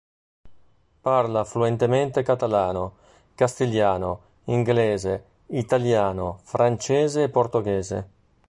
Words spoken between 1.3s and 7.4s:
fluentemente catalano, castigliano, inglese, italiano, francese e